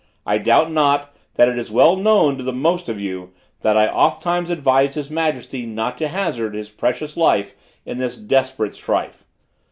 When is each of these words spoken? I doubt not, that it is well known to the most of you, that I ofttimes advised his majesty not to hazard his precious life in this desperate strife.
I 0.25 0.39
doubt 0.39 0.71
not, 0.71 1.15
that 1.35 1.47
it 1.47 1.59
is 1.59 1.69
well 1.69 1.95
known 1.95 2.35
to 2.37 2.41
the 2.43 2.51
most 2.51 2.89
of 2.89 2.99
you, 2.99 3.33
that 3.61 3.77
I 3.77 3.87
ofttimes 3.87 4.49
advised 4.49 4.95
his 4.95 5.11
majesty 5.11 5.63
not 5.67 5.95
to 5.99 6.07
hazard 6.07 6.55
his 6.55 6.71
precious 6.71 7.15
life 7.15 7.53
in 7.85 7.99
this 7.99 8.17
desperate 8.17 8.73
strife. 8.75 9.25